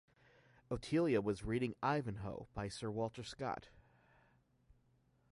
[0.71, 3.69] Otelia was reading "Ivanhoe" by Sir Walter Scott.